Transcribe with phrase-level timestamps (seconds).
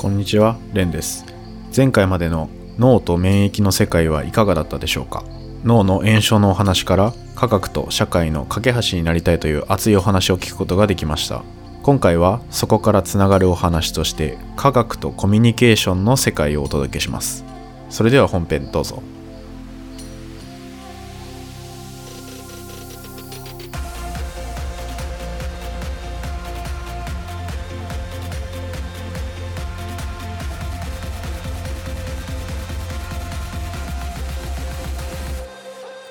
[0.00, 1.26] こんにちは、レンです。
[1.76, 5.24] 前回までの脳と免疫の世界はいかがだったでしょうか？
[5.62, 11.42] 脳の炎症のお話から科学と社会の架け橋になりたいという熱いお話を聞くことができました。
[11.82, 17.44] 今回はそこからつながるお話として科学とコミュニケーションの世界をお届けします。
[17.90, 19.02] それでは本編どうぞ。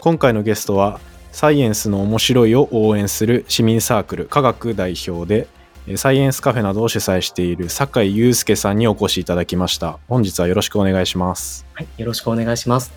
[0.09, 0.99] 今回のゲストは
[1.31, 5.47] サイエンスの面白いを応援する市民サークル科学代表で
[5.85, 9.99] えーサイエンスカフェなどを主催している酒井祐介さんにお越しいただきました。
[10.07, 11.63] 本日はよろしくお願いします。
[11.75, 12.91] はい、よろしくお願いします。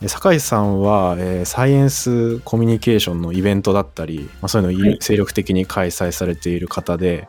[0.00, 4.98] えー酒井さんは、えーサイエンスコミュニケーションのイベントだったり、まあ、そういうのをいはい。
[5.02, 7.28] 精力的に開催されている方で、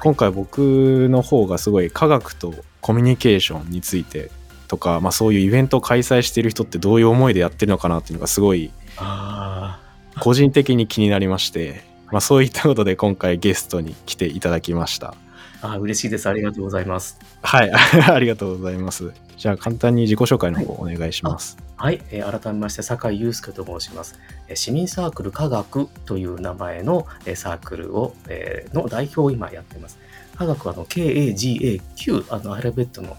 [0.00, 4.30] 今回僕の方がすごい科学とコミュニケーションについて
[4.74, 9.80] とか、まあ、そういうイベントを開催している人ってどういう思いでやってるのかなっていうのがすごいあ
[10.20, 16.28] 個人的に気になりまして、まあ、そういったことで今回ゲストに来ていただきましたーあー、嬉しいです。
[16.28, 17.18] ありがとうございます。
[17.42, 24.18] はい ありがとうございますじゃあ簡単に自己紹介の方お願いしますはい、えー改めまして、酒井祐介と申します。
[24.48, 29.98] えー市民サークル科学という名前のえーサークルを、えーの代表を今やっています。
[30.36, 33.16] 科学はあの KAGAQ、あのアルファベットの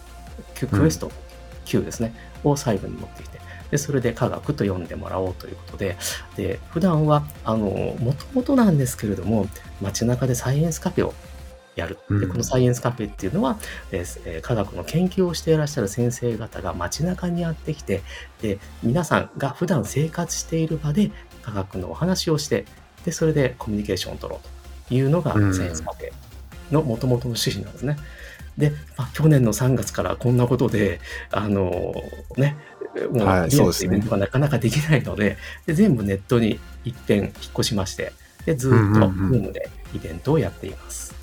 [0.55, 1.11] Q クエスト、
[1.65, 3.39] Q ですね、を最後に持ってきて、
[3.71, 5.97] でそれで科学と呼んでもらおうということで、
[6.37, 9.47] で普段はあのもともとなんですけれども、
[9.81, 11.13] 街中でサイエンスカフェを
[11.75, 11.97] やる。
[12.09, 13.57] でうんこのサイエンスカフェっていうのは、
[13.91, 18.01] えーえー科学の研究をしていらっしゃる先生方が街中にやってきて、
[18.41, 22.65] で皆さんが普段生活している場で科学のお話をして、
[23.03, 26.11] でそれでコミュニケーションを取ろうというのがうんサイエンスカフェ
[26.71, 27.97] の元々の趣旨なんですね。
[28.57, 30.99] で、まあ、去年の3月からこんなことで、
[31.31, 32.57] あのーね、
[33.11, 38.13] もうはいリアルそうですねなイベントがなかなかできないので、で全部ネットに一遍引っ越しまして、
[38.45, 41.15] でずっとうんうんうん Zoom でイベントをやっています。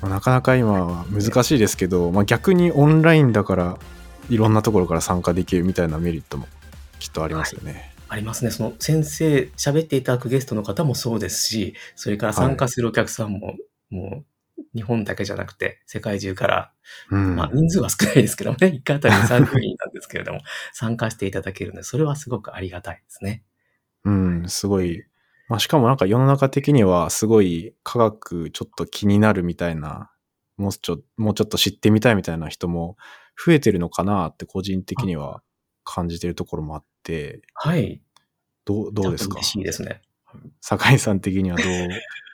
[0.00, 3.78] まあなかなか今は難しいですけど、まあ、逆にオンラインだから
[4.28, 6.46] いろんなところから参加できるみたいなメリットも
[6.98, 7.94] きっとありますよね。
[8.08, 8.50] ありますね。
[8.50, 13.56] その先生、喋っていただくゲストの方もそうですし、それから参加するお客さんも、
[13.90, 14.24] もう
[14.74, 16.72] 日本だけじゃなくて世界中から、
[17.10, 19.26] うんまあ人数は少ないですけどね、1回あたり2、30
[19.58, 20.40] 人なんですけれども、
[20.74, 23.44] 参加していただけるので、それはすごくありがたいですね。
[24.04, 25.04] うん、すごい。
[25.48, 30.10] まあ、しかもなんか世の中的にはすごい科学ちょっと気になるみたいな、
[30.56, 32.96] もうちょもうちょっと知ってみたいみたいな人も
[33.44, 35.42] 増えてるのかなって個人的には
[35.84, 38.00] 感じてるところもあって、はい。
[38.64, 39.34] どうどうですか？
[39.36, 40.00] 嬉しいですね。
[40.60, 41.66] 酒井さん的にはどう、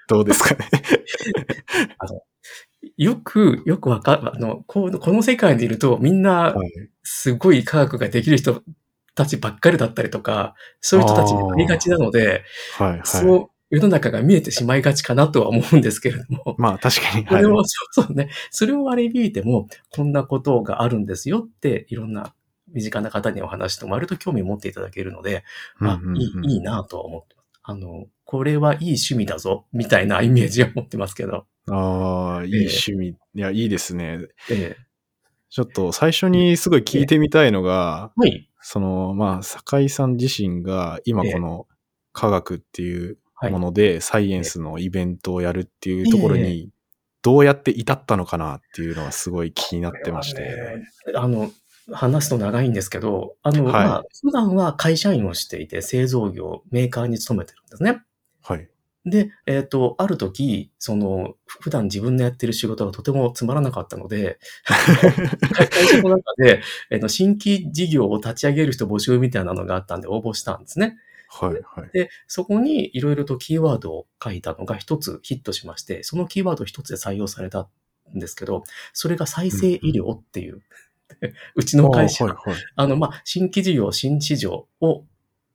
[0.09, 0.69] どうですかね？
[3.01, 6.71] よく、よくわかあのこう、この世界にいるとみんなはい
[7.03, 8.63] すごい科学ができる人
[9.15, 12.45] たちばっかりだったりとか、そういう人たちになりがちなので、
[12.77, 13.01] はいはい。
[13.05, 17.25] そう、世の中が見えてしまいがちかなとは思うんですけれども、まあ確かに。
[17.25, 22.35] はいそれを、そうそうね、それを割り引いても、こんなことがあるんですよって、いろんな
[22.69, 25.43] 身近な方にお話しても割と興味を持っていただけるので、
[25.81, 27.49] あうんうんうんいい、いいなとは思ってます。
[27.63, 33.09] あの、これはいい趣味だぞ、みたいなイメージを持ってますけど、ああ、いい趣味。
[33.09, 34.21] いや、いいですね。
[34.51, 34.91] ええ
[35.53, 41.67] ちょっと最初にすごい聞いてみたいのが、はい、その、まあ、酒井さん自身が今この
[42.13, 43.59] 科学っていうはいも。
[43.59, 46.71] ので、サイエンスのイベントをやるっていうところに、
[47.23, 50.83] どうやって至ったのかなっていうのがすごい気になってまして。
[51.15, 51.51] あの、
[51.91, 58.03] 話すと長いんですけど、あの、はいまあ、普段は会社員をしていて、製造業、メーカーに勤めてるんですね。
[58.43, 58.70] はい。
[59.07, 64.39] で、えっ、と、ある時、その、普段自分のやってる仕事がとてもつまらなかったので、
[65.53, 70.99] 会 会社の中で、えーと新規事業を立ち上げる人募集みたいなのがあったんで応募したんですね。
[71.31, 71.63] はい。
[71.65, 71.91] はい。
[71.93, 77.69] で、そこにいろいろとキーワードを書いたのが一つヒットしまして、そのキーワード一つで採用された
[78.15, 80.61] んですけど、それが再生医療っていう、
[81.55, 82.51] うちの会社、はい。
[82.51, 82.61] はい。
[82.75, 85.05] あの、まあ、新規事業、新市場を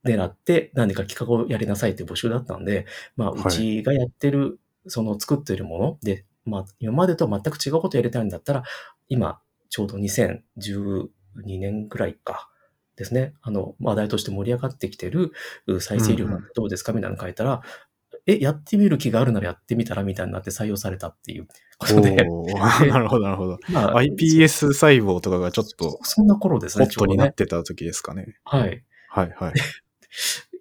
[0.06, 2.86] 狙って何か企画をやりなさいって募集だったんで、
[3.16, 8.62] まあ、はいうちがやってる、その作っているもので、まあ、今までとは全く違うことをやりたいんだったら、
[9.08, 12.50] 今、ちょうど2012年くらいか。
[12.96, 13.34] ですね。
[13.42, 15.32] あの、話題として盛り上がってきてる
[15.66, 17.62] う再生医療なんてどうですかみたいなの書いたら、
[18.26, 21.46] え、やってみる気があるならやってみたらみたいになって採用されたっていう
[21.78, 22.16] ことで、
[22.90, 23.58] なるほど、なるほど。
[23.70, 27.34] まあ iPS 細胞とかがちょっとそんな頃ですね、ホットになっ。
[27.34, 28.36] てた時ですかね。
[28.44, 28.82] はい。
[29.08, 29.30] はい。
[29.36, 29.54] はい。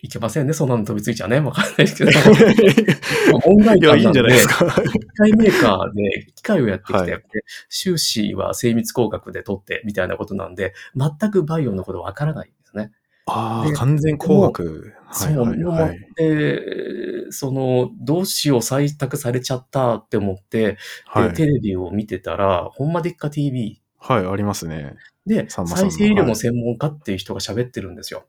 [0.02, 0.54] いけませんね。
[0.54, 1.40] そんなの飛びついちゃね。
[1.40, 2.12] わかんないですけど。
[3.46, 4.72] 音楽いや、いいんじゃないですか。
[4.72, 7.22] 機械メーカーで機械をやってきて、はいで
[7.70, 12.92] 修士は精密工学で取ってみたいなことなんで、全くバイオのことわからないんですね。
[13.26, 14.94] ああ、で完全工学。
[15.12, 16.00] そう、はいはい思っはい。
[16.16, 21.30] て、その、どうしよう採択されちゃったって思って、はい。
[21.30, 24.96] でテレビを見てたら、ほんまでっか TV はい、ありますね。
[25.26, 28.26] で、再生医療の専門家っていう人が喋ってるんですよ。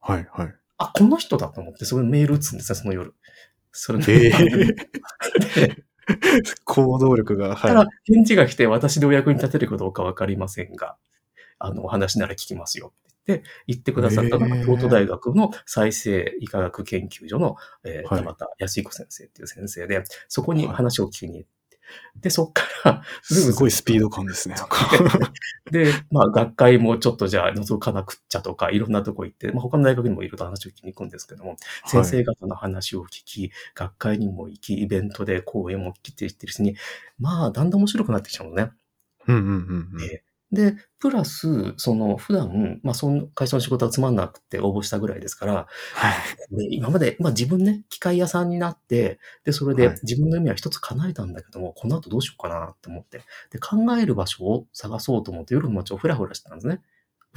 [0.00, 0.54] はい、はい。
[0.78, 3.14] あ、この人だと思って、それメール打つんですね、その夜。
[3.72, 5.74] それええで
[6.64, 10.96] 行動力が、たらは返事が来て、私でお役に立てるかどうかわかりませんが、
[11.58, 12.92] あの、お話なら聞きますよ
[13.22, 18.22] って言って、くださったのが、京都大学の再生医科学研究所の、えーはい。
[18.22, 21.78] 田畑康彦先生っていう先生で、そこに話を聞きに行って、
[22.20, 22.62] で、そっか
[23.22, 24.54] すごいスピード感ですね。
[25.70, 36.76] で、 まあ、学会もちょっとじゃあ覗かなくっちゃとか、いろんなとこ行って、まあ、他の大学にもいろいろと話を聞きに行くんですけども、先生方の話を聞き、学会にも行き、イベントで講演も聞きって言ってるうちに、
[37.18, 38.70] まあ、だんだん面白くなってきちゃうのね。
[39.26, 40.02] うんうんうんうん。
[40.02, 46.56] えで、プラス、その、普段、まあ、その会社の仕事はつまんなくて応募したぐらいですから、はい。
[46.56, 53.18] で今まで、まあ自分ね、機械屋さんになって、で、それではい自分の夢は一つ叶えたんだけども、この後どうしようかなって思って、
[53.50, 56.80] で、考える場所を探そうと思って夜の街をふらふらしてたんですね。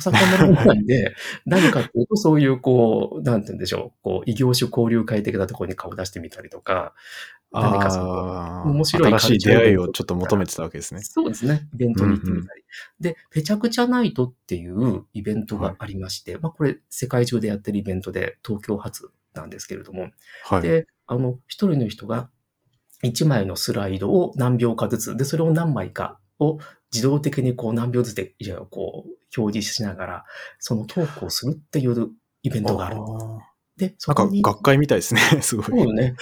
[0.10, 1.16] お酒も飲まないんで、
[1.46, 6.94] 何かっていうと、そういう、こう、なんて言うんでしょう、こう、異業種交流会的なところに顔出してみたりとか、
[7.52, 11.02] 何かその、ああ、面白い新しい出会いをちょっと求めてたわけですね。
[11.02, 11.68] そうですね。
[11.74, 12.64] イベントに行ってみたり。
[13.00, 20.12] で、ペチャクチャナイトっていうイベントがありまして、まあこれ世界中でやってるイベントで東京発なんですけれども、
[20.46, 20.62] はい。
[20.62, 22.30] で、あの、一人の人が
[23.04, 26.60] 一枚のスライドを何秒かずつ、で、それを何枚かを
[26.94, 30.26] 自動的にこう何秒ずつで、じゃあこう表示しながら、
[30.60, 32.10] そのトークをするっていう
[32.44, 32.98] イベントがある。
[33.78, 35.22] で、そなんか学会みたいですね。
[35.42, 35.66] すごい。
[35.66, 36.16] そうよね。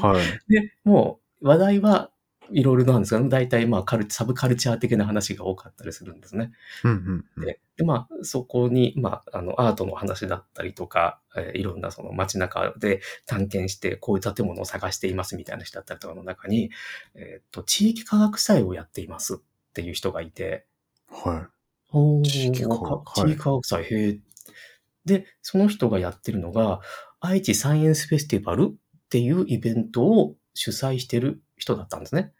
[0.00, 0.52] はい。
[0.52, 2.10] で、もう話題は
[2.50, 6.52] いろいろなんですが、大体まあカルサブカルチャー的な話が多かったりするんですね。
[6.84, 7.44] うんうんうん。
[7.44, 16.70] で、でまあ、そこに、まあ、あの、アートの話だったりとか、えーいろんなその街中で探検して、こういう建物を探していますみたいな人だったりとかの中に、
[17.14, 19.38] えーっと、地域科学祭をやっていますっ
[19.72, 20.66] ていう人がいて、
[21.10, 21.48] は
[21.94, 24.18] おー地域科学かはい地域科学祭、へえ。
[25.04, 26.80] で、その人がやってるのが、
[27.20, 28.74] 愛知サイエンスフェスティバルっ
[29.08, 32.32] ていうイベントを主催してる人だったんですね。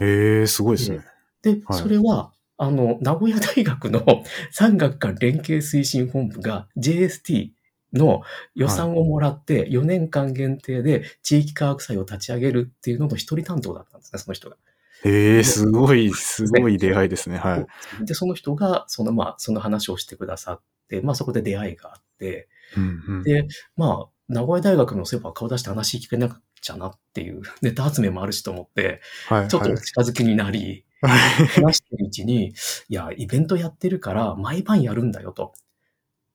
[0.00, 0.04] い。
[0.04, 1.00] へえ、すごいですね。
[1.42, 4.04] で、はいそれは、あの、名古屋大学の
[4.52, 7.52] 産学官連携推進本部が JST
[7.92, 8.22] の
[8.54, 14.56] 予算をもらって4年間限定で地域科学祭を立ち上げるっていうのの一人担当だったんですね、その人が。
[15.04, 17.38] へえ、すごい、すごい出会いですね。
[17.38, 17.66] は
[18.00, 18.04] い。
[18.04, 23.22] で、その人が、その、まあ、その話をしてくださって、まあ、そこで出会いがあって、うんうん。
[23.22, 23.46] で、
[23.76, 29.48] まあ、名古屋大学の先輩は顔出して話聞けなくちゃなっていう、 ネタ集めもあるしと思って、はい。
[29.48, 32.54] ちょっと近づきになり、 話してるうちに、
[32.88, 35.54] いや、イベントやってるから、毎晩やるんだよと。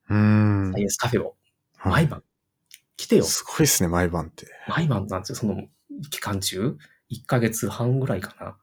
[0.09, 1.35] うーんサイエンスカフェを。
[1.75, 1.91] はい。
[1.91, 2.23] 毎晩。
[2.95, 3.23] 来てよ。
[3.25, 4.47] すごいですね、毎晩って。
[4.69, 5.35] 毎晩なんですよ。
[5.35, 5.67] その
[6.09, 6.77] 期間中。
[7.13, 8.57] 1ヶ月半ぐらいかな。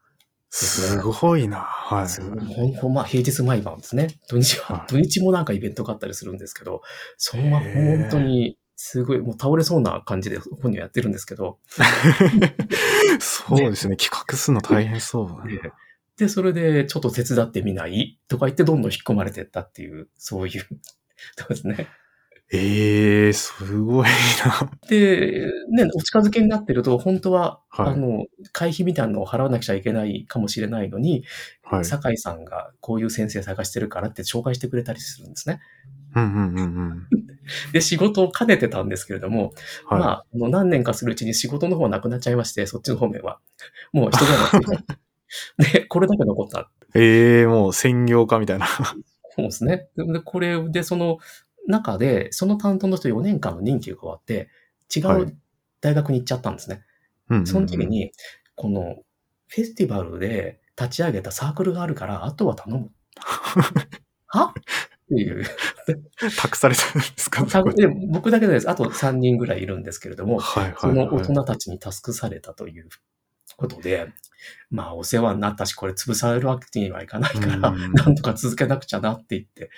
[0.50, 1.58] すごいな。
[1.58, 2.08] はい。
[2.08, 4.18] そうほんほんまあ平日毎晩ですね。
[4.28, 6.82] 土日は、はい土日もなんかイベントがあったりするんですけど、
[7.16, 11.58] それはへー本当にすごい、もう倒れそうな感じで本人はやってるんですけど、
[13.20, 13.96] そうですね。
[13.96, 15.44] 企画するの大変そうだな。
[15.44, 15.60] で
[16.16, 20.66] で、それでちょっと手伝ってみないとか言ってどんどん引っ込まれてったっていう、そういう、
[21.36, 21.88] そうですね。
[22.52, 24.08] ええすごい
[24.44, 24.70] な。
[24.88, 31.24] で、ね、お近づきになってると、本当は、はいあの、会費みたいなのを払わなくちゃいけないかもしれないのに、
[31.62, 31.84] はい。
[31.84, 35.60] 酒井さんがこういう先生探してるからって紹介してくれたりするんですね。
[36.16, 37.06] うんうんうんうん。
[37.72, 39.52] で、仕事を兼ねてたんですけれども、
[39.86, 40.00] はい。
[40.00, 43.38] まあ、あの何年かするうちに仕事の方はなくなっちゃいまして、そっちの方面は。
[43.92, 44.84] もう人がなくて。
[45.78, 46.68] で、これだけ残った。
[46.96, 48.66] ええもう専業化みたいな。
[49.36, 49.88] そうですね。
[49.96, 51.18] で、でこれで、その
[51.66, 54.48] 中で、その担当の人4年間の任期が終わって、
[54.94, 55.38] 違はいう
[55.80, 56.84] 大学に行っちゃったんですね。
[57.28, 58.10] うんうんうんその時に、
[58.56, 58.96] この
[59.46, 62.90] フェスティバルで立ち上げたサークルがあるから、あとは頼む。
[64.26, 64.46] は？
[64.46, 64.52] っ
[65.08, 65.44] ていう。
[66.36, 67.44] 託されたんですか？
[68.08, 68.68] 僕だけです。
[68.68, 70.80] あと3人ぐらいいるんですけれども、はいはい、はい。
[70.80, 72.88] その大人たちにタスクされたという
[73.56, 74.12] ことで、
[74.70, 79.70] まあお世話になったし、これ潰されるわけにはいかないから、うんなんとか続けなくちゃなって言って、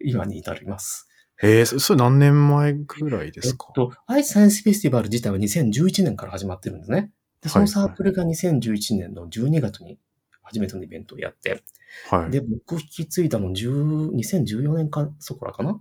[0.00, 1.08] 今に至ります。
[1.42, 7.10] ええそそれ何年前ぐらいでえすか、っと、アイスサイエンスフェスティバル自体は2011年から始まってるんですね。
[7.42, 9.98] で、そのサークルが2011年の12月に
[10.42, 11.62] 初めてのイベントをやって、
[12.10, 12.30] はい。
[12.30, 15.80] で、僕引き継いだの10 2014年か、そこらかな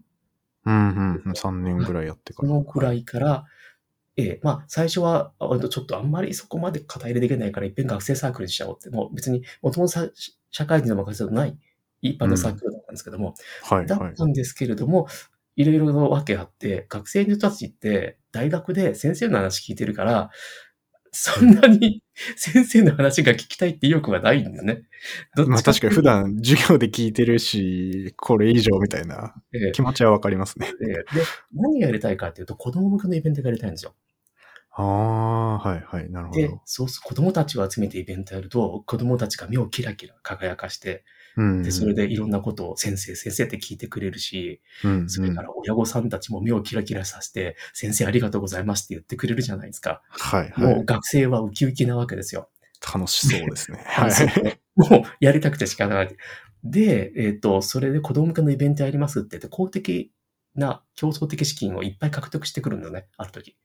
[0.66, 1.32] うんうんうん。
[1.32, 2.48] 3年ぐらいやってから。
[2.48, 3.46] そのくらいから、
[4.16, 10.10] ええまあ、最初は、あちょっとあんまりそこまで肩入れできないから、いっぺん学生サークルにしちゃおうって、もう別に、もともとさ
[10.52, 11.58] 社会人の任せのない
[12.02, 14.14] 一般のサークルだったんですけども、はいはいだっ。
[14.14, 15.08] たんですけれども、
[15.56, 20.30] いろいろのわけあって、学生の人たちって大学で先生の話聞いてるから、
[21.12, 22.04] そんなに
[22.38, 24.84] 先生の話が聞きたいって意欲はないんだよね。
[25.36, 30.68] まあ確かに普段、段授業で聞いてるし、これ以上みたいなええ気持ちはわかりますね。
[30.82, 33.96] ええで、何がやりたいかっていうと、子供向けのイベントがやりたいんですよ。
[34.72, 36.10] ああ、はいはい。
[36.10, 41.02] なるほでど。、そうす子供たちを集めてイベントやると、子供たちが目をキラキラ輝かして、うん。
[41.64, 50.02] で、それでいろんなことを先生、先生って聞いてくれるし、うん、それから親御さんたちも目をキラキラさせて、先生ありがとうございますって言ってくれるじゃないですか。
[50.10, 50.86] はいはもうい。
[50.86, 52.50] 学生はウキウキなわけですよ。
[52.94, 53.84] 楽しそうですね。
[53.86, 54.60] はい。
[54.76, 56.16] もうやりたくて仕方ない。
[56.64, 60.12] で、えっ、と、それで子供向けのイベントやりますって言って、公的
[60.56, 63.56] な競争的資金をいっぱい獲得してくるんだよね、ある時。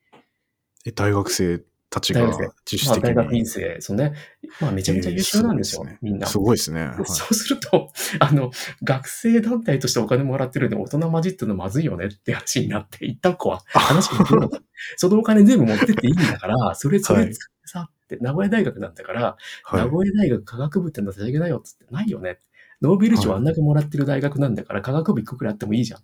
[0.85, 1.62] え大学生
[1.94, 3.02] たちが自主的に。
[3.02, 4.14] 大学院生、そうね。
[4.60, 6.26] まあ、めちゃめちゃ優秀なんですよ、えーねみんな。
[6.26, 6.82] すごいですね。
[6.86, 8.50] はいそうすると、 あの、
[8.82, 14.60] 学生団体としてお金もらってるんで大人混じってるのまずいよねって話になって、一旦こう、 話が来るのか。
[14.96, 22.38] そのお金全部持ってっていいんだから、それ、それはい使ってさ、って、名古屋大学なんだから、はい名古屋大学科学部ってのは立ち上げなよっつって、ないよね。
[22.82, 26.00] ノーベル賞あんだけもらってる大学なんだから、科学部一個くらいあってもいいじゃん。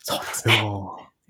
[0.00, 0.62] そうですね。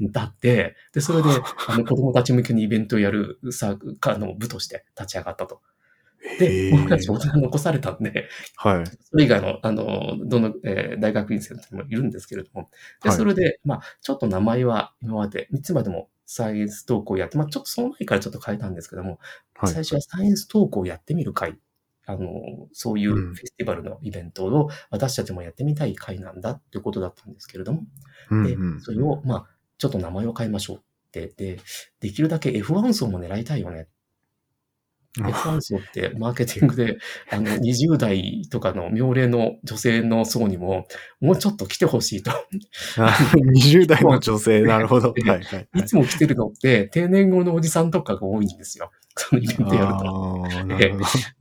[0.01, 1.29] ーだって、で、それで、
[1.69, 5.61] あの、子供たち向けにイベントをやるサークルかの部として立ち上がったと。
[6.25, 8.87] へで、ー僕たち大人残されたんで、はい。
[8.87, 12.71] それ以外の、あの、どの、えー大学院生もいるんですけれども、
[13.03, 19.19] で、はいそれで、まあ、ちょっと名前は今まで、いつまでもサイエンストークをやって、まあ、ちょっとその前からちょっと変えたんですけども、
[19.55, 19.73] はい。
[19.73, 21.59] 最初はサイエンストークをやってみる会、
[22.07, 27.83] あの、そういううんフェスティバルのイベントを私たちもやってみたい会なんだっていうことだったんですけれども、
[28.31, 29.47] でうんうん、それを、まあ、
[29.83, 31.59] ちょっと名前を変えましょうって、で、
[31.99, 33.89] できるだけ F1 層も狙いたいよね。
[35.21, 36.99] あ F1 層ってマーケティングで、
[37.33, 40.87] あの、20代とかの妙齢の女性の層にも、
[41.21, 42.31] もうちょっと来てほしいと。
[42.31, 43.09] あ
[43.57, 45.09] 20代の女性、 なるほど。
[45.09, 48.93] はいはいはいいつも来てるのって、定年後のおじさんとかが多いんですよ。
[49.17, 50.47] そのイベントやると。
[50.65, 50.79] な。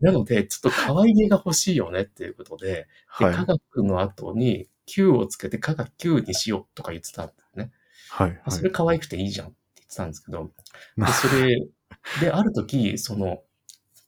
[0.02, 3.36] なので、ちょっと可愛げが欲しいよねっていうことで、ではい。
[3.36, 7.72] 科学の後に Q をつけて科学 Q にしようとか言ってたんだよね。
[8.12, 8.42] はい。
[8.44, 10.52] あそれ可愛くていいじゃんって言ってたんですけど、
[10.98, 11.68] なで、それ、
[12.20, 13.42] で、ある時、その、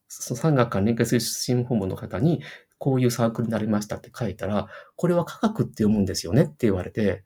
[0.10, 2.44] その産学関連会推進本部の方に、
[2.80, 4.68] こういうサークルになりましたって書いたら、
[4.98, 7.24] これは科学って読むんですよねって言われて、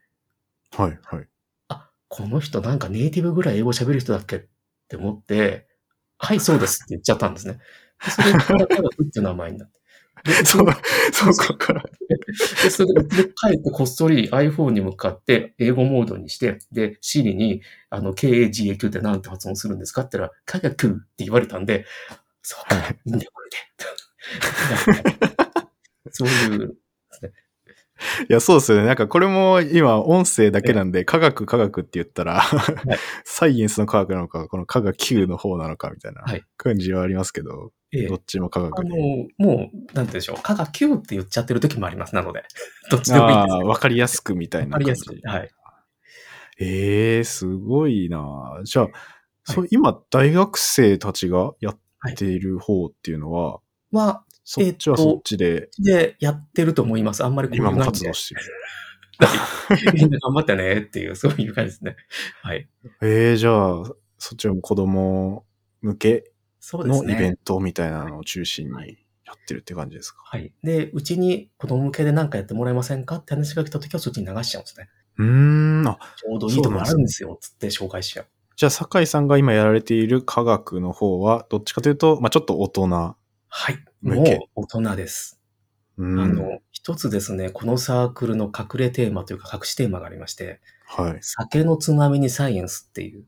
[0.72, 1.28] はいはい。
[1.70, 4.42] あ、この人なんかネイティブぐらい英語喋る人だっけっ
[4.88, 5.68] て思って、
[6.20, 7.60] はい、そうですって言っちゃったんですね。
[8.06, 9.80] でそれから科学っていう名前になって。
[10.28, 10.64] で そ
[11.30, 11.84] う、そこから。
[12.64, 21.86] で、それで、で帰ってこっそり iPhone に向かって英語モードにして、で、Siri に、あの、KAGAQ って何て発音するんですかって言ったら、科学って言われたんで、
[22.44, 23.58] そうか、はいいいんだよ、これで。
[26.12, 26.78] そういう、
[28.30, 28.86] いや、そうですよね。
[28.86, 32.42] なんかこれも今音声だけなんで、科学科学って言ったら、
[33.26, 38.90] サイエンスの科学なのか、この科学 Q の方なのかみたいなはい感じはありますけど、ええどっちも科学あに。
[38.90, 42.44] の、もう、なんてでしょう、科学 Q って言っちゃってる時もあります、なので。
[42.92, 45.06] どっちでもいいですああ、わかりやすくみたいわな感じ。
[45.06, 45.28] かりやすく。
[45.28, 45.50] はい。
[46.60, 48.88] ええすごいなじゃあ、
[49.44, 51.80] そう、今、大学生たちがやっ
[52.16, 53.60] ている方っていうのは、
[53.92, 57.24] は、そっちはそっちで、で、やってると思います。
[57.24, 58.42] あんまり今もいう感じで活動してる。
[59.94, 61.96] みんな頑張ってねっていう、そういう感じですね。
[62.42, 62.68] はい。
[63.02, 63.84] ええじゃあ、
[64.18, 65.46] そっちはもう子供
[65.82, 66.32] 向け。
[66.70, 70.22] のイベントみたいなのを中心はいにやってるって感じですか？
[70.26, 70.52] はい。
[70.64, 74.90] で、うちに子供向けで何かやってもらえませんかって話が来た時はそっちに流しちゃうんですね。
[75.18, 75.28] うー
[75.84, 78.26] ん、あ、ちょうどいいとこあるんですよ、つって紹介しちゃう。
[78.58, 83.16] じゃあ、酒井さんが今やられている科学の方は、どっちかというと、まあちょっと大人。
[83.60, 83.80] はい。
[84.04, 85.42] もう大人です。
[85.98, 86.20] うん。
[86.20, 91.18] あの、一つですね、このサークルの隠れテーマというか隠しテーマがありまして、はい。
[91.22, 93.26] 酒のつまみにサイエンスっていう、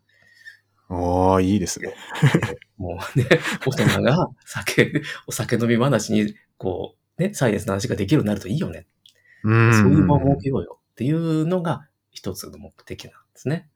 [0.88, 1.96] ああ、いいですね。
[2.78, 3.26] もうね、
[3.66, 8.86] 大人が酒、お酒飲み話に、こう、ね、サイエンスの話ができるようになるといいよね。
[9.44, 9.74] うん。
[9.74, 13.68] そういう場を設けようよっていうのが一つの目的なんですね。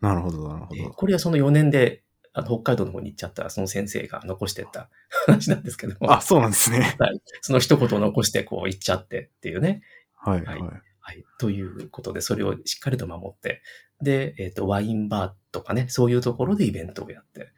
[0.00, 0.82] なるほど、なるほど。
[0.82, 2.02] でこれはその4年で
[2.34, 4.88] あの北海道の方に行っちゃったその先生が残してった
[5.26, 6.96] 話なんですけども、あ、そうなんですね。
[6.98, 9.82] はい、その一言を残してこう行っちゃってっていうね。
[10.14, 10.62] はい、ははいい。
[11.02, 11.24] はい。
[11.38, 13.62] ということで、それをしっかりと守って、
[14.00, 17.50] で、えっ、と、ワインバーとかね、そういうところでイベントをやって、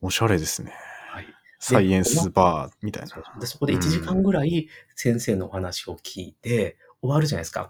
[0.00, 0.72] おしゃれですね。
[1.10, 1.26] はい。
[1.58, 3.40] サイエンスバーみたいな。
[3.40, 7.68] で、そこで1時間ぐらい先生のお話を聞いて、終わるじゃないですか。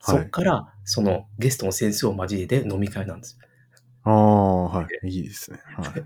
[0.00, 3.47] そっから、そのゲストの先生を交えて飲み会なんですよ。
[4.04, 5.08] ああ、はい。
[5.08, 5.60] いいですね。
[5.76, 5.88] はい。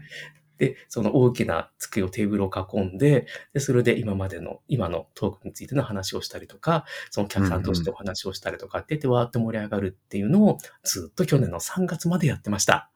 [0.58, 12.90] で、その大きな机をテーブルを囲んで、で、それで今までの、今のトークについての話をしたりとか、その客さんとしてお話をしたりとかって言って、わーって盛り上がるっていうのを、ずっと去年の3月までやってました。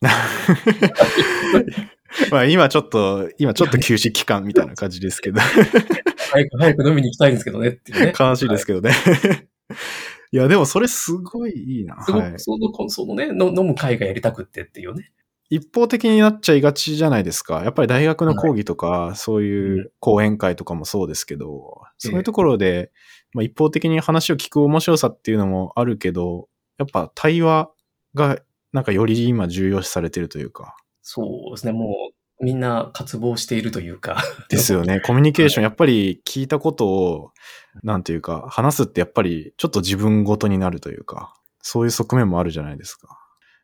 [2.30, 8.14] まあ今ちょっと、今ちょっと休止期間みたいな感じですけど、早く早く飲みに行きたいんですけどねっていうね。
[8.18, 8.90] 悲しいですけどね。
[8.90, 8.94] い
[10.36, 11.96] や、でもそれすごいいいな。
[11.96, 12.38] はいすごく、。
[12.38, 15.12] その、そのね、の飲む会がやりたくってっていうね。
[15.50, 17.64] 一方的になっちゃいがちじゃないですか。
[17.64, 22.92] やっぱり大学の講義とか、そういう講演会とかもそうですけど、そういうところで、
[23.32, 27.70] まあ、一方的に話を聞く面白さっていうのもあるけど、やっぱ対話
[28.14, 28.38] が
[28.72, 30.76] なんかより今重要視されてるというか。
[31.02, 31.22] そ
[31.52, 34.22] うですね、もう、みんな渇望しているというか。
[34.48, 35.00] ですよね。
[35.04, 37.32] コミュニケーション、やっぱり聞いたことを、
[37.82, 43.08] なんていうか、話すってやっぱりちょっと自分ごとになるというか、そういう側面もあるじゃないですか。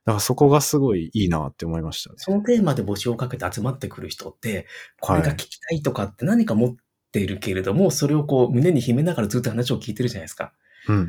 [0.05, 2.17] だからそこがすごいいいなって思いましたね。
[2.19, 4.67] そのテーマで募集をかけて集まってくる人って、
[5.01, 6.77] これが聞きたいとかって何か持っ
[7.13, 10.53] ているけれども、それをこう胸に秘めながらずっと話を聞いてるじゃないですか。
[10.89, 11.05] うんうんう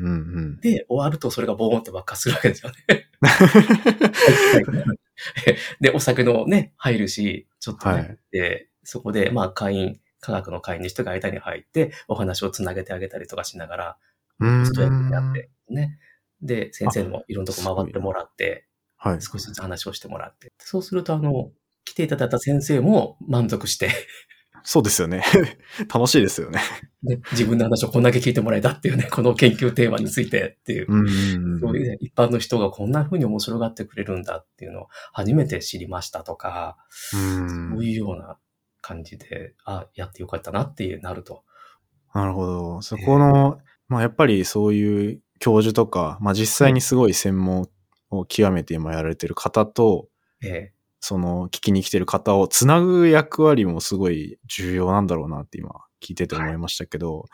[0.56, 0.60] ん。
[0.60, 3.08] で、終わるとそれがボーンって爆発するわけですよね。
[5.80, 13.98] で、お酒のね、入るし、ちょっとね、はいで、そこで、まあ、会員、科学の会員の人が間に入って、お話をつなげてあげたりとかしながら、
[14.40, 15.98] うーん一役になって、ね。
[16.40, 19.22] で、先生もいろんなとこ回ってもらって、はい。
[19.22, 20.52] 少しずつ話をしてもらって。
[20.58, 21.52] そうすると、あの、
[21.84, 23.90] 来ていただいた先生も満足して、
[24.70, 25.22] そうですよね。
[25.92, 26.60] 楽しいですよね。
[27.02, 30.86] で自分の話をこんだけ聞いてもらえたっていうね、この研究テーマについてっていう。
[31.58, 36.76] そういうね、一般の人がこんな風に面白がってくれるんだっていうのを初めて知りましたとか、
[37.14, 38.36] うんそういうような
[38.82, 41.44] 感じで、あ、やってよかったなっていうなると。
[42.12, 42.82] なるほど。
[42.82, 47.70] そこの、まあやっぱりそういう教授とか、まあ実際にすごい専門
[48.10, 50.10] を極めて今やられてる方と、
[50.42, 57.26] えその聞きに来てる方をつなぐ役割もすごい重要なんだろうなって今聞いてて思いましたけど、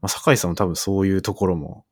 [0.00, 1.84] まあ酒井さんも多分そういうところも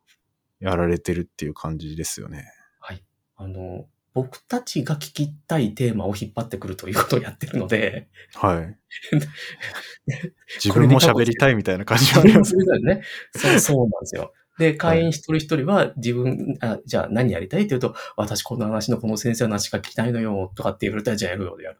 [0.60, 2.46] やられてるっていう感じですよね。
[2.80, 3.04] はい。
[3.36, 8.78] あの、僕たちが聞きたいテーマを引っ張ってくるということをやってるので、はい。
[10.64, 12.56] 自分も喋りたいみたいな感じがあります。
[12.56, 13.02] ね。
[13.36, 14.32] そう、そうなんですよ。
[14.58, 21.78] で、会員一人一人は自分、あじゃあ何やりたいって言うと、私この話のこの先生の話が聞きたいのよ、とかって言われたら、じゃあやるよ、やる。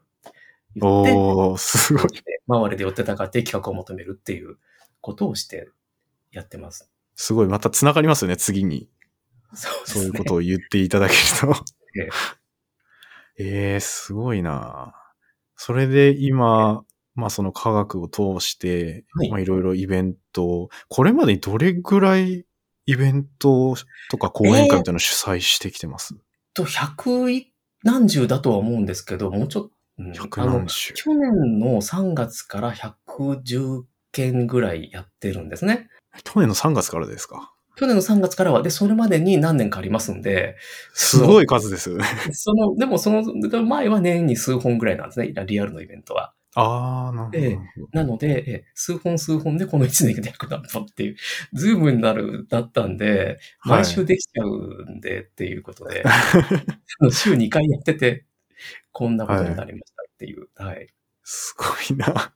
[0.82, 2.06] おー、すごい。
[2.48, 4.56] 周りで寄ってたかって企画を求めるっていう
[5.00, 5.68] ことをして
[6.32, 6.90] やってます。
[7.14, 7.46] すごい。
[7.46, 8.88] また繋がりますよね、次に。
[9.52, 9.78] そうね。
[9.86, 11.54] そういうことを言っていただけると。
[11.96, 12.08] え
[13.36, 14.94] ええすごいな
[15.56, 16.84] それで今、
[17.14, 22.44] まあその科学を通して、はいまあいろいろイベントを、これまでにどれぐらい
[22.86, 23.76] イベント
[24.10, 26.14] とか講演会みたいなの主催してきてます、
[26.52, 27.28] と、百
[27.82, 30.92] 何十だとは思うんですけど、もうちょっと、うん百あの何十。
[30.94, 35.88] 去年の3月から110件ぐらいやってるんですね。
[36.24, 37.52] 去年の3月からですか？
[37.76, 40.56] 去年の3月からは、で、それまでに何年かありますんで、
[40.92, 42.04] すごい数ですよね。
[42.32, 43.24] その、でもその
[43.64, 46.32] 前は年に数本ぐらいなんですね、リアルのイベントは。
[46.54, 47.38] ああ、なるほど。
[47.38, 47.58] ええ
[47.92, 51.16] なので、え数本数本でこの1年で100何本っていう、
[51.52, 56.04] ズームになる、だったんで、はい毎週できちゃうんでっていうことで、
[57.12, 58.24] 週2回やってて、
[58.92, 60.48] こんなことになりましたっていう。
[60.54, 60.88] はい。
[61.24, 62.32] すごいな。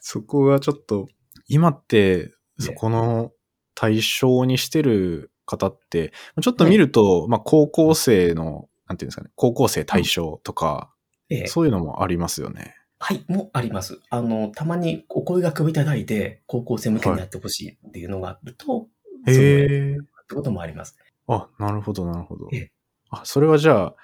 [0.00, 1.08] そこがちょっと、
[1.46, 3.32] 今って、そこの
[3.74, 10.92] 対象にしてる方って、ちょっと見ると、まあ高校生の、なんていうんですかね、高校生対象とか、
[11.30, 12.74] ええそういうのもありますよね。
[13.04, 14.00] はい、もあります。
[14.10, 18.86] あの、たまにお声掛けをいただいて、高校生向けにやってほしいっていうのがあると、
[19.26, 19.96] へそうえ。
[19.98, 20.96] ってこともあります。
[21.26, 22.72] あ、なるほど、なるほどええ。
[23.10, 23.94] あ、それはじゃあ、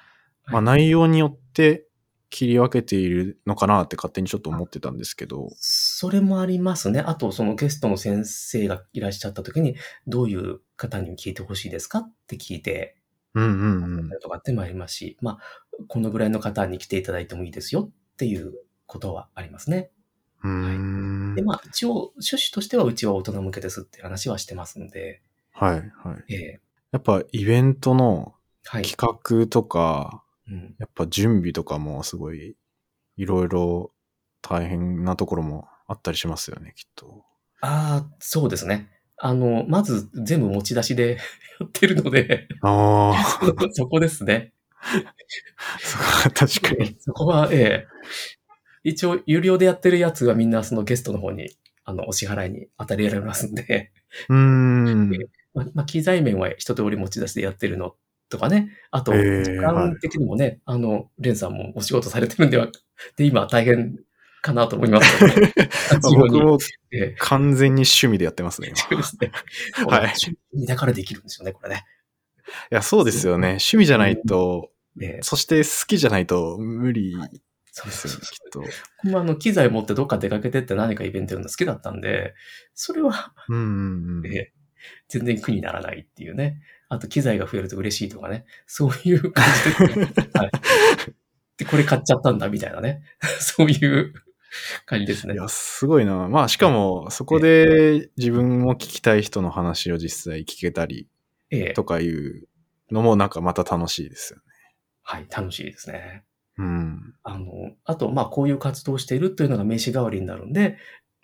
[0.46, 1.87] まあはい内容によって
[2.30, 5.48] 切り分けているのかなって勝手にちょっと思ってたんですけど。
[5.58, 6.98] それもありますね。
[6.98, 9.76] あと、そのゲストの先生がいらっしゃった時に、
[10.08, 12.96] どういう方に聞いてほしいですかって聞いて、
[13.34, 14.20] うんうんうん。
[14.20, 15.38] とかってもありますし、まあ、
[15.87, 18.54] このぐらいの方に来ていただいてもいいですよっていう
[18.88, 19.90] ことはありますね。
[20.42, 25.22] うーんで、まあ、一応、趣旨としてはうちは大人向けですって話はしてますんで、
[25.53, 26.35] はい、はい。
[26.35, 28.83] ええやっぱイベントのはい。
[28.83, 32.55] 企画とか、うん、やっぱ準備とかもすごい、
[33.16, 33.92] いろいろ
[34.42, 37.24] 大変なところもあったりしますよね、きっと。
[37.61, 38.90] ああ、そうですね。
[39.16, 41.18] あの、まず全部持ち出しで
[41.61, 44.53] やってるので、ああ、 そこですね。
[45.81, 45.98] そ
[46.29, 46.96] う確かに。
[47.01, 47.88] そこは、ええ
[48.84, 51.50] 一応、有料でやってるやつはみんなそのゲストの方に、
[51.84, 53.92] あの、お支払いに当たりられますんで、
[54.28, 55.10] うーん。
[55.54, 57.94] まあ、まあ、機材面は一通り持ち出してやってるの
[58.28, 58.70] とかね。
[58.90, 62.68] あと、時間的にもね、あの、レンさんもお仕事されてるんでは、
[63.16, 63.98] で、今大変
[64.42, 65.46] かなと思いますので。
[65.46, 66.58] 非常に僕も
[66.92, 68.68] ええ完全に趣味でやってますね、
[69.20, 69.32] ね。
[69.86, 71.84] はい趣味だからできるんですよね、これね。
[72.70, 73.48] いや、そうですよね。
[73.48, 77.16] 趣味じゃないと、ええそして好きじゃないと無理
[77.78, 78.64] そうですよね、きっと。
[79.10, 82.34] まあ、あの、機材持ってどっか出かけてって何かイベントやるの好きだったんで、
[82.74, 84.26] それは、うんうんうん。
[84.26, 84.52] ええ
[85.08, 86.60] 全然苦にならないっていうね。
[86.88, 88.44] あと、機材が増えると嬉しいとかね。
[88.66, 89.44] そういう感
[89.88, 90.02] じで。
[90.38, 90.50] はい。
[91.58, 93.02] で、これ買っちゃったんだ、みたいなね。
[93.40, 94.14] そういう
[94.86, 95.36] 感じですねい。
[95.36, 96.28] や、すごいな。
[96.28, 101.08] まあ、しかも、そこで自分も聞きたい人の話を実際聞けたり
[101.50, 102.48] ええとかいう
[102.90, 104.44] のもなんかまた楽しいですよね。
[105.02, 106.24] はい、楽しいですね。
[106.59, 107.14] うん。
[107.23, 107.47] あの、
[107.85, 110.77] あと、まあ、こういう活動をしているというのが名刺代わりになるんで、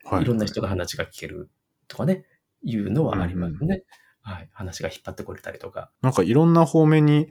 [0.05, 0.23] はい。
[0.23, 1.51] いろんな人が話が聞ける
[1.89, 2.25] とかね、
[2.63, 3.85] いうのはありますね。
[4.23, 4.49] はい。
[4.53, 5.91] 話が引っ張ってこれたりとか。
[6.03, 7.31] なんかいろんな方面に、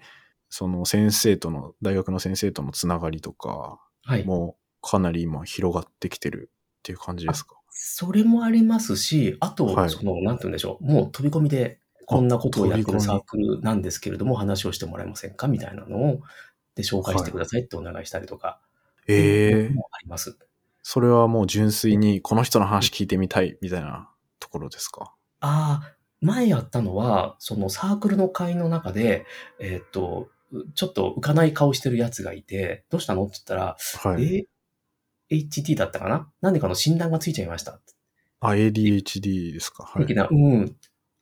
[0.50, 4.26] その先生との、大学の先生とのつながりとか、はい。
[4.26, 7.56] もうかなり今広がってきてるっていう感じですか？
[7.70, 10.86] それもありますし、あと、はいその、なんて言うんでしょう。
[10.86, 15.48] もう飛び込みで、こんなことをやってるサークルなんですけれども、話をしてもらえませんか？
[15.48, 16.22] みたいなのを、
[16.76, 18.60] で、紹介してくださいってお願いしたりとか。
[19.08, 20.38] ええもあります。
[20.82, 24.10] それはもう純粋にこの人の話聞いてみたいみたいな
[24.40, 25.14] ところですか？
[25.40, 29.26] ああ、前やったのは、そのサークルの会の中で、
[29.60, 30.30] えーっと、
[30.76, 33.78] ちょっと浮かない顔してるやつがいて、どうしたのって言ったら、
[34.12, 34.48] はい。
[35.30, 36.30] え ?HT だったかな？
[36.42, 37.80] 何かの診断がついちゃいました。
[38.40, 39.84] あ、ADHD ですか？
[39.84, 40.16] はい的。
[40.16, 40.76] な、うん。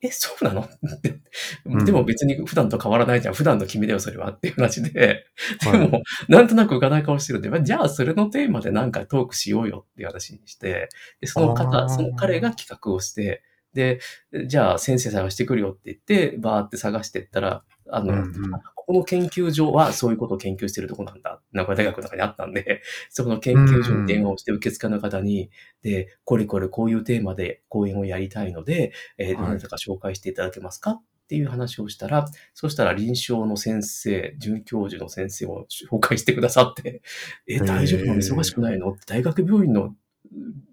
[0.04, 0.62] え、そうなの？
[0.66, 1.20] って
[1.66, 3.34] うんでも別に普段と変わらないじゃん。
[3.34, 4.32] 普段の君だよ、それは。
[4.32, 5.26] っていう話で。
[5.66, 14.00] はいでも、なんとなく浮かない顔してるんで、まあじゃあそれのテーマでなんかトークしようよっていう話にして、でそのあ方、ーその彼が企画をして、で、
[14.48, 18.52] じゃあ先生探してくるよって言って、バーって探してったら、あの、うんうん
[18.92, 21.42] ここの研究所はそういうことを研究してるとこなんだ。
[21.54, 25.50] 名古屋大学の中にあったんで、 そこの研究所に電話をして受付の方に、
[25.82, 37.02] で、これこれこういうテーマで講演をやりたいので、えー、はいどなたか紹介していただけますかっていう話をしたら、そしたら臨床の先生、准教授の先生を紹介してくださって、
[37.48, 38.20] え、ー大丈夫なの？
[38.20, 38.98] 忙しくないの？
[39.08, 39.96] 大学病院の、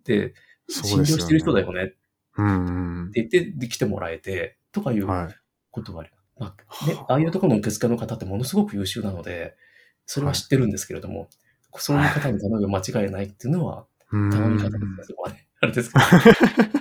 [0.03, 0.35] で、
[0.69, 1.85] 診療してる人だよね？
[1.85, 1.97] って。
[3.15, 5.35] 言って、で来てもらえて、とかいうはい。
[5.71, 6.18] ことがあります。
[6.39, 9.57] まあね、ああいうところの受付の方ってものすごく優秀なので、
[10.07, 11.29] それは知ってるんですけれども、
[11.77, 15.47] そういう方に頼めば間違いないっていうのは、うん頼み方ですね、そこはね。
[15.61, 16.05] あれですけど。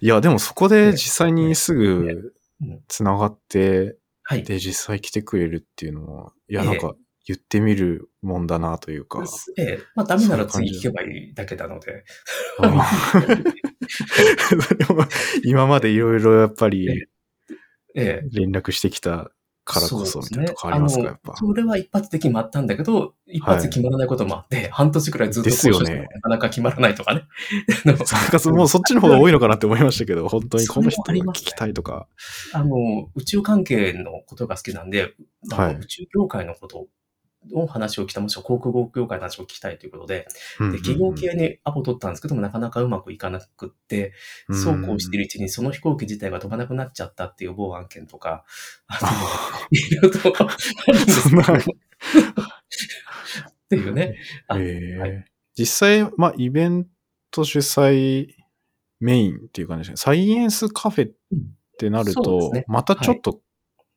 [0.00, 4.42] いや、でもそこで実際にすねぐうん繋がって、はい。
[4.42, 6.94] で、実際来てくれるっていうのは、いや、ええなんか
[7.26, 9.22] 言ってみるもんだなというか。
[9.58, 9.80] ええ。
[9.94, 12.04] まあ、ダメなら次聞けばいいだけなので。
[15.44, 17.08] 今までいろいろやっぱりええ。
[17.94, 19.30] 連絡してきた
[19.64, 21.48] からこそみたいなとこありますか、やっぱあの。
[21.48, 27.22] それは一発で決まったんだけど、一発で決まらないこともあって、半年くらいずっとですよね交渉してもなかなか決まらないとかね。
[27.84, 32.06] なんかそもうそっちの方が多いのかなって思いましたけど、 本当にこの人それもありますねが聞きたいとか。
[32.52, 36.86] あの、宇宙関係のことが好きなんで、宇宙業界のこと
[37.52, 40.26] を話を聞きたい、もしくは航空業界の話を聞きたいということで、
[40.72, 44.12] で企業系にアポ取ったんですけども、なかなかうまくいかなくって、
[44.50, 48.44] そうこうしているうちにその飛行機自体が飛ばなくなっちゃったっていう某案件とか、
[48.86, 49.08] あの
[49.70, 51.72] いろいろとあるんなけど
[53.64, 54.16] っていうね。
[54.48, 55.24] あええはい。
[55.56, 56.86] 実際、まあ、イベン
[57.30, 58.28] ト主催
[59.00, 60.12] メインっていう感じですね。
[60.12, 61.12] サイエンスカフェっ
[61.78, 62.64] てなると、ね。
[62.68, 63.40] またちょっと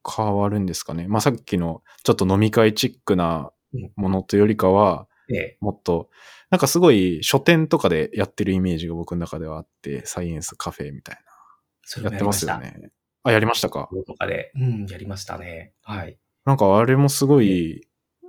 [0.10, 1.08] 変わるんですかね。
[1.08, 3.52] まあ、さっきのちょっと飲み会チックな
[3.96, 6.10] ものというよりかは、ええ、もっと、
[6.50, 11.18] なんかすごい書店とかでやってるイメージが僕の中ではあって、サイエンスカフェみたい
[11.84, 12.12] それな。
[12.12, 12.48] やってます。
[12.48, 12.92] よね。
[13.24, 13.90] あ、やりましたか？
[14.08, 15.74] とかで、うん、やりましたね。
[15.82, 16.18] はい。
[16.46, 17.86] なんかあれもすごい、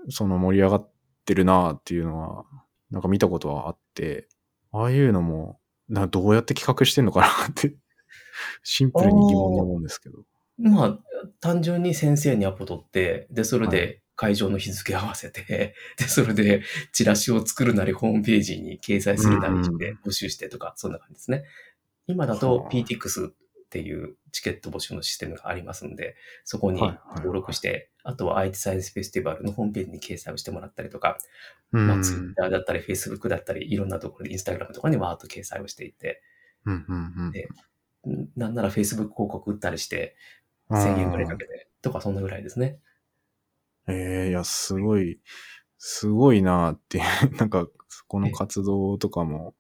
[0.08, 0.90] その盛り上がっ
[1.24, 2.44] てるなっていうのは、
[2.90, 4.26] なんか見たことはあって、
[4.72, 7.76] ああいうのも、などうやって企画してんのかなって、
[8.64, 10.24] シンプルに疑問に思うんですけど。
[10.58, 10.98] まあ、
[11.40, 21.44] 単純に先生にアポ取って、で、それはで会場の日付合わせて、 で、それでチラシを作るなり、ホームページに掲載するなりしうんて、募集してとか、そんな感じですね。
[22.08, 22.70] 今だとはあ。
[22.70, 23.32] PTX っ
[23.70, 27.16] ていうチケット募集のシステムがありますんで、そこにはいはいはい。
[27.18, 31.18] 登録して、あとは IT サイエンスフェスティバルのホームページに掲載をしてもらったりとか、
[31.72, 31.86] うん。
[31.86, 36.22] まあ、Twitter だったり Facebook だったり、いろんなところで Instagram とかにわーっと掲載をしていて、
[36.64, 37.30] うんうんうん。
[37.30, 37.48] で
[38.08, 40.16] んなんなら Facebook 広告打ったりして、
[40.70, 42.78] 1000円くらいかけて、とかそんなぐらいですね。
[43.88, 45.20] ええいや、すごい、
[45.78, 47.00] すごいなって
[47.38, 49.54] なんか、そこの活動とかも、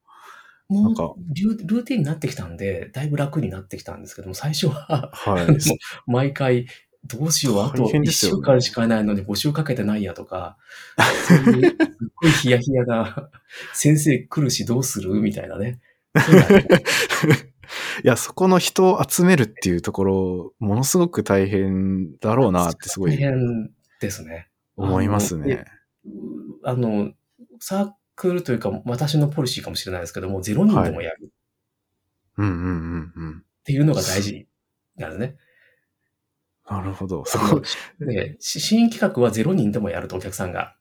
[0.68, 1.14] もうなんか。
[1.34, 5.56] ルーティンになってきたんで、だいぶ楽になってきたんですけども、最初は、はい。
[6.06, 6.66] 毎回、
[7.06, 8.36] どうしよう、あと1大変ですよね。
[8.38, 10.58] 週間しかいないのに募集かけてないやとか、
[11.26, 11.76] そういう、すっ
[12.16, 13.30] ごいヒヤヒヤな、
[13.72, 15.14] 先生来るしどうする？
[15.14, 15.80] みたいなね。
[18.04, 24.48] いや、そこの人を集めるっていうところ、ものすごく大変だろうなってすご大い変ですね。
[24.76, 25.64] 思いますね。
[26.64, 27.12] あの、
[27.60, 31.32] サークルというか、私のポリシーかもしれないですけども、0人でもやる
[32.36, 33.38] うんうんうんうん。
[33.38, 34.46] っていうのが大事
[34.96, 35.36] なんですね。
[36.70, 37.24] なるほど。
[37.24, 37.62] そそこ
[38.38, 40.74] 新企画は0人でもやるとお客さんが。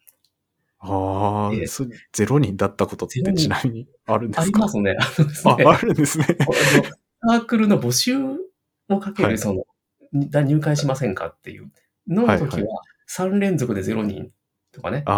[0.79, 4.51] あええあ、そゼロ人だったことってちなみにあるんであすか？
[4.51, 4.95] りますね。
[5.43, 6.25] あねあ、あるんですね。
[7.21, 8.15] サークルの募集
[8.89, 9.37] をかける、はい。
[9.37, 9.63] その、
[10.13, 11.71] に入会しませんかっていう
[12.07, 12.63] のの時はい。
[12.63, 14.31] は、3連続で0人
[14.71, 15.09] とかね。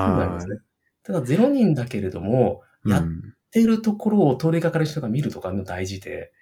[0.00, 0.58] そうなりああます、ね。
[1.02, 6.32] ただ0人だけれども、やっうんてるところを通りがかる人が見るとかの大事で、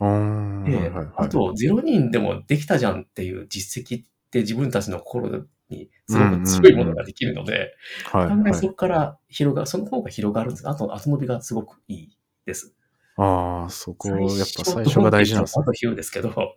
[0.00, 7.74] あと0人でもできたじゃんっていう実績って自分たちの心にすごく強いものができるので、
[8.12, 10.68] 案外そこから広がる、その方が広がるんです。
[10.68, 12.74] あと後伸びがすごくいいです。
[13.16, 14.18] ああ、そこ、やっ
[14.56, 15.66] ぱと最初が大事なんですねあ。
[15.66, 16.56] と9ですけど、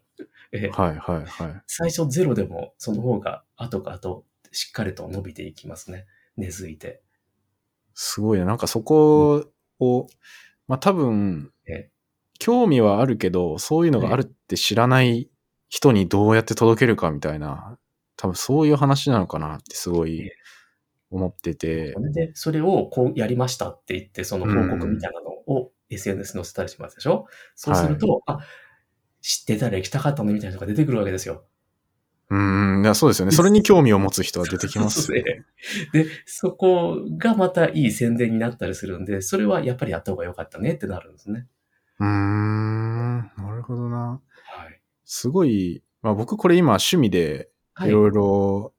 [0.51, 1.61] えーはいはいはい。
[1.65, 6.05] 最初ゼロでもその方が後が後しっかりと伸びていきますね。
[6.37, 7.01] 根付いて。
[7.93, 8.45] すごいな。
[8.45, 9.47] なんかそこ
[9.79, 10.07] を、
[10.67, 11.91] まあ多分ええ、
[12.37, 15.29] 興味はあるけど、そういうのがあるって知らない
[15.69, 17.77] 人にどうやって届けるかみたいな、
[18.21, 20.31] 多分そういう話なのかなってすごいええ
[21.09, 28.39] 思ってて、で、それをこうやりましたって言って、その報告みたいなのを SNS に載せたりしますでしょ、そうすると、あ、
[29.19, 31.43] 知ってたら行きたかったのみたいなのが出てくるわけですよ。
[32.29, 33.33] うーん、いやそうですよね。
[33.33, 35.43] それに興味を持つ人は出てきますよ ね。
[35.91, 41.47] で、そこがまたいい宣伝になったりするんで、それはやっぱりやった方が良かったねってなるんですね。
[41.99, 44.21] うーん、なるほどな。
[44.45, 44.81] はい。
[45.03, 48.73] すごい、まあ僕これ今趣味ではいいろいろ、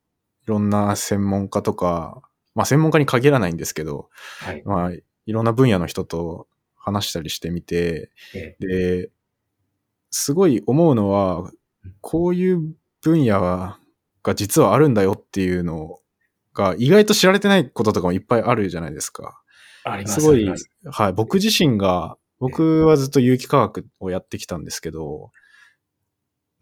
[0.44, 2.22] いろんな専門家とか、
[2.54, 4.08] まあ専門家に限らないんですけど、
[4.40, 4.62] はい。
[4.64, 9.10] まあいろんな分野の人と話したりしてみて、えで、
[10.10, 11.50] すごい思うのは、
[12.00, 13.78] こういう分野が
[14.34, 15.98] 実はあるんだよっていうの
[16.54, 19.40] が意外と知られてないこととかもいっぱいあるじゃないですか。
[19.84, 20.48] ありますすごい
[20.84, 25.30] はい、僕自身が、僕はずっと有機化学をやってきたんですけど、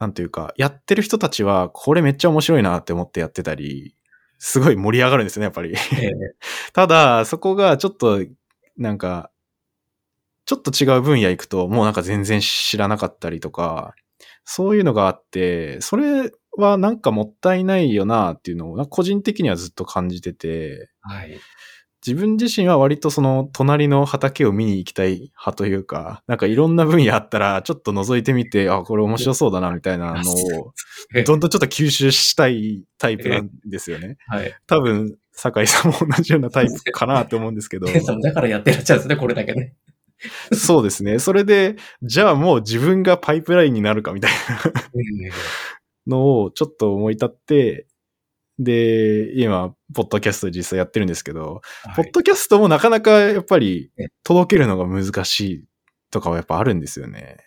[0.01, 3.95] なんていうか、やってる人たちは、これめっちゃ面白いなって思ってやってたり、
[4.39, 5.75] すごい盛り上がるんですね、やっぱり。
[5.75, 6.11] ええ
[6.73, 8.25] ただ、そこがちょっと、
[8.79, 9.31] なんか、
[10.47, 13.95] ちょっと違う分野行くと、もうなんか全然知らなかったりとか、
[14.45, 21.39] そういうのがあって、それはなんかもったいないよなっていうのを、個人的にはずっと感じてて、はい。
[22.07, 30.73] 自分自身は割とその隣の畑を見に行きたい派というか、なんかいろんな分野あったらちょっと覗いてみて、あ、これ面白そうだなみたいなのを、
[31.15, 34.17] ええどんどんちょっと吸収したいタイプなんですよね。
[34.29, 34.55] はい。
[34.67, 37.87] 多分、酒井さんも同じようなタイプかなって思うんですけど。
[37.87, 39.75] ケンさんもだからやってらっしゃるんですね、これだけね。
[40.53, 41.19] そうですね。
[41.19, 44.73] それで、じゃあもう自分がパイプラインになるかみたいな
[46.07, 47.87] のをちょっと思い立って、
[48.63, 51.63] で、今、ポッドキャスト実際やってるんですけど、
[51.97, 55.65] ポッドキャストもなかなかやっぱりえ届けるのが難しい
[56.11, 57.39] とかはやっぱあるんですよね。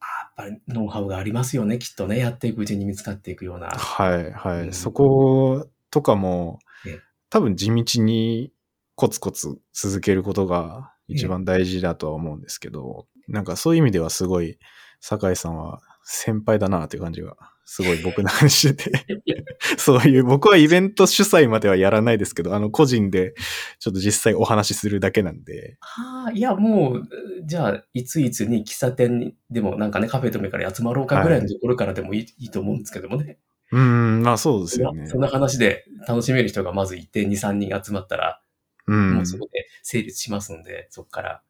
[0.00, 2.18] やっぱりノウハウがありますよね、きっとね。
[2.18, 3.68] やっていくうちに見つかっていくような。
[3.68, 4.60] はい、はい。
[4.64, 7.00] うんそことかもええ、
[7.30, 8.52] 多分地道に
[8.94, 14.58] コツコツ続けることが一番大事だとは思うんですけど、なんかそういう意味ではすごい、
[15.00, 17.36] 酒井さんは先輩だなっていう感じが、
[17.70, 19.22] すごい僕の話してて、
[19.76, 23.34] そういう、僕はイベント主催まではやらないですけど、あの個人で
[23.78, 27.02] ちょっと実際お話しするだけなんで、はあ、いや、もう、
[27.44, 33.38] じゃあ、いついつに喫茶店にでもなんかね、カフェでもいいから集まろうかぐらいのところからでもいい,、い、いと思うんですけどもね。
[33.70, 35.06] うーん、まあそうですよね。
[35.06, 38.40] そんな話で楽しめる人がまずいて、2、3人集まったら、
[38.86, 41.42] うんもうそこで成立しますんで、そこから。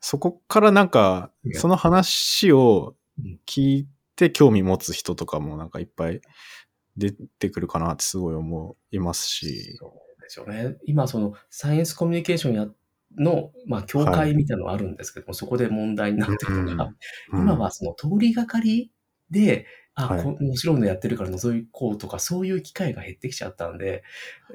[0.00, 3.97] そこからなんかその話をうん聞いて
[4.30, 6.20] 興味持つ人とかもなんかいっぱい
[6.96, 9.76] 出てくるかなってすごい思いますし。
[9.78, 9.86] そ
[10.18, 10.76] うでしょうね。
[10.84, 12.66] 今、その、サイエンスコミュニケーションや、
[13.16, 16.84] の、まあ、協会みたいなのがあるんですけども、そこで問題になってるのが、
[17.32, 18.92] うん今はその通りがかり
[19.30, 24.02] で、あ、はいこ面白いのやってるから覗こうとか、そういう機会が減ってきちゃったんで、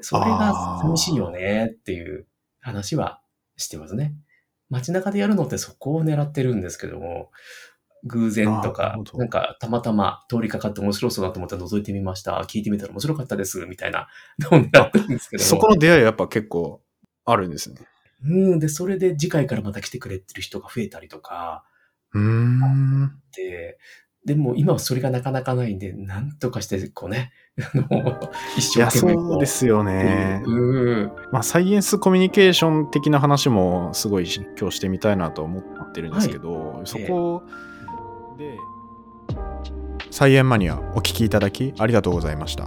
[0.00, 2.26] それが寂しいよねっていう
[2.60, 3.20] 話は
[3.56, 4.14] してますね。
[4.70, 7.30] 街中でやるのってそこを狙ってるんですけども、
[8.04, 12.32] 偶然とかなんかたまたま通りかかって面白そうだと思って覗いてみました。
[12.46, 14.08] 聞いてみたら面白かったです、みたいな
[14.50, 15.48] のを狙ってるんですけども。
[15.48, 16.82] そこの出会いはやっぱ結構
[17.24, 17.80] あるんですね。
[18.24, 21.64] うん、で、それで次回からまた来てくれてる人が増えたりとか、
[22.12, 23.20] うーん。
[23.36, 23.78] で、
[24.24, 28.20] でも今はそれがなかなかないんで、なんとかして、こうね、 あの、
[28.56, 30.42] 一生懸命こそうですよね。
[30.46, 31.12] うん。
[31.30, 34.26] まあ、サイエンスコミュニケーション的な話もすごい
[34.58, 37.73] 今日してみたいなと思ってるんですけど、そこで、サ
[40.26, 42.66] イエンマニアお聞きいただきありがとうございました。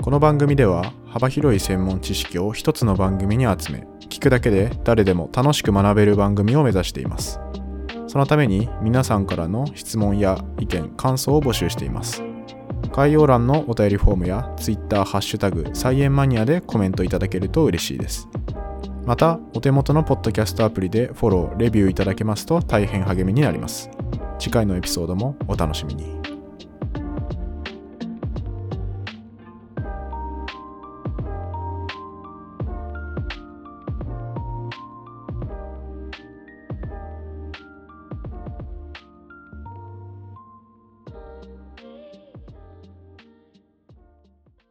[0.00, 7.40] この番組では幅広い専門知識を一つの番組に集め、聞くだけで誰でも楽しく学べる番組を目指しています。
[8.06, 12.22] そのために皆さんからの質問や意見、感想を募集しています。
[12.92, 18.28] 概要欄のお便りフォームや Twitter ハッシュタグサイエンマニアでコメントいただけると嬉しいです。
[19.04, 23.90] また、お手元のポッドキャストアプリでフォロー、レビューいただけますと大変励みになります。
[24.38, 26.13] 次回のエピソードもお楽しみに。